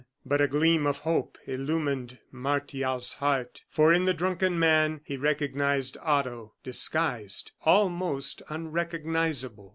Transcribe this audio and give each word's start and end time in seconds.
But 0.25 0.41
a 0.41 0.47
gleam 0.47 0.87
of 0.87 0.97
hope 0.97 1.37
illumined 1.45 2.17
Martial's 2.31 3.13
heart, 3.13 3.61
for 3.69 3.93
in 3.93 4.05
the 4.05 4.15
drunken 4.15 4.57
man 4.57 5.01
he 5.05 5.15
recognized 5.15 5.95
Otto 6.01 6.55
disguised, 6.63 7.51
almost 7.65 8.41
unrecognizable. 8.49 9.69